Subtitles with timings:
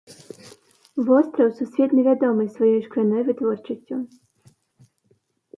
[1.09, 4.03] Востраў сусветна вядомы сваёй шкляной вытворчасцю.